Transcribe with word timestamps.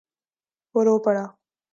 وہ 0.75 0.83
رو 0.83 0.99
پڑا۔ 1.05 1.25